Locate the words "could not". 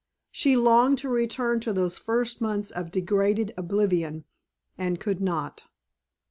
4.99-5.65